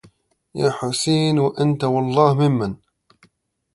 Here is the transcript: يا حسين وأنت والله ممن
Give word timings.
يا 0.55 0.69
حسين 0.79 1.39
وأنت 1.39 1.83
والله 1.83 2.33
ممن 2.33 2.75